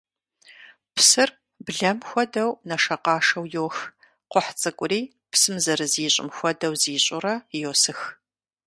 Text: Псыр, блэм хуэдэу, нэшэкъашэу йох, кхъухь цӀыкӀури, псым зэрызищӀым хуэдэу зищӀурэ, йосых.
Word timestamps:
Псыр, 0.95 1.29
блэм 1.65 1.99
хуэдэу, 2.07 2.51
нэшэкъашэу 2.67 3.45
йох, 3.53 3.77
кхъухь 4.29 4.51
цӀыкӀури, 4.59 5.01
псым 5.31 5.55
зэрызищӀым 5.63 6.29
хуэдэу 6.35 6.73
зищӀурэ, 6.81 7.33
йосых. 7.61 7.99